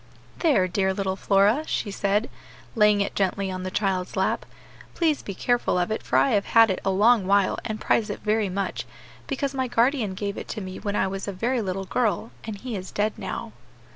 [0.39, 2.27] "There, dear little Flora," she said,
[2.73, 4.47] laying it gently on the child's lap,
[4.95, 8.09] "please be careful of it for I have had it a long while, and prize
[8.09, 8.87] it very much,
[9.27, 12.57] because my guardian gave it to me when I was a very little girl, and
[12.57, 13.51] he is dead now."